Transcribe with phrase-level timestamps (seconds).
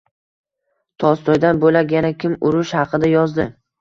[1.03, 3.47] Tolstoydan bo’lak yana kim urush haqida yozdi.